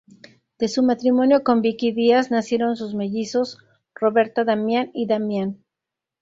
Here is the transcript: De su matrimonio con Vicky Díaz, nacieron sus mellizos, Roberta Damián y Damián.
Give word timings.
De 0.57 0.67
su 0.67 0.81
matrimonio 0.81 1.43
con 1.43 1.61
Vicky 1.61 1.91
Díaz, 1.91 2.31
nacieron 2.31 2.75
sus 2.75 2.95
mellizos, 2.95 3.59
Roberta 3.93 4.43
Damián 4.43 4.89
y 4.95 5.05
Damián. 5.05 5.63